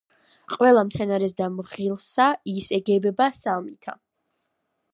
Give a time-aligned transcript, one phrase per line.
[0.53, 3.95] ყველა მცენარეს და მღილსა ის ეგებება სალმითა